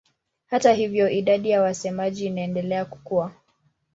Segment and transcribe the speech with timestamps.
[0.45, 3.31] Hata hivyo idadi ya wasemaji inaendelea kukua.